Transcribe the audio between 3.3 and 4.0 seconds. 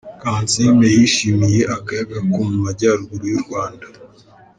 y'u Rwanda.